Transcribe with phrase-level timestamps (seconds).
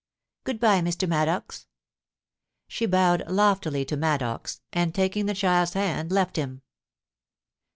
[0.45, 1.07] Good bye, Mr.
[1.07, 1.67] Maddox.'
[2.67, 6.63] She bowed loftily to Maddox, and taking the child's hand, left him.